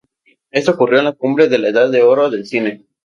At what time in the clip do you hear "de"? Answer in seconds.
1.47-1.59, 1.91-2.01